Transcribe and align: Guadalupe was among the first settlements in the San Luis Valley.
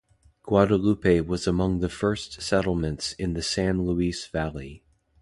Guadalupe 0.41 1.21
was 1.21 1.45
among 1.45 1.77
the 1.79 1.87
first 1.87 2.41
settlements 2.41 3.13
in 3.19 3.33
the 3.35 3.43
San 3.43 3.85
Luis 3.85 4.25
Valley. 4.25 4.81